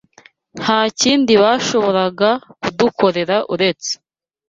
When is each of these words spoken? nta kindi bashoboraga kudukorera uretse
nta 0.61 0.79
kindi 0.99 1.33
bashoboraga 1.41 2.29
kudukorera 2.61 3.37
uretse 3.53 3.91